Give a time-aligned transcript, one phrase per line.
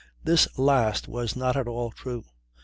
[0.23, 2.25] This last was not at all true.